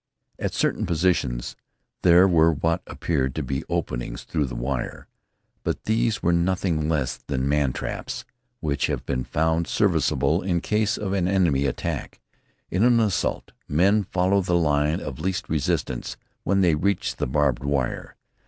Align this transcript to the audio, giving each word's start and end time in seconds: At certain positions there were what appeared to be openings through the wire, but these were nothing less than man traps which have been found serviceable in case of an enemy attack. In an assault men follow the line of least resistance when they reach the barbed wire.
At 0.39 0.55
certain 0.55 0.87
positions 0.87 1.55
there 2.01 2.27
were 2.27 2.51
what 2.53 2.81
appeared 2.87 3.35
to 3.35 3.43
be 3.43 3.63
openings 3.69 4.23
through 4.23 4.45
the 4.45 4.55
wire, 4.55 5.07
but 5.63 5.83
these 5.83 6.23
were 6.23 6.33
nothing 6.33 6.89
less 6.89 7.17
than 7.17 7.47
man 7.47 7.71
traps 7.71 8.25
which 8.61 8.87
have 8.87 9.05
been 9.05 9.23
found 9.23 9.67
serviceable 9.67 10.41
in 10.41 10.59
case 10.59 10.97
of 10.97 11.13
an 11.13 11.27
enemy 11.27 11.67
attack. 11.67 12.19
In 12.71 12.83
an 12.83 12.99
assault 12.99 13.51
men 13.67 14.05
follow 14.05 14.41
the 14.41 14.57
line 14.57 15.01
of 15.01 15.19
least 15.19 15.47
resistance 15.49 16.17
when 16.41 16.61
they 16.61 16.73
reach 16.73 17.17
the 17.17 17.27
barbed 17.27 17.63
wire. 17.63 18.15